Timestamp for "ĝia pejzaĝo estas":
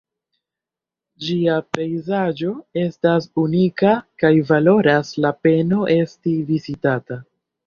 1.25-3.27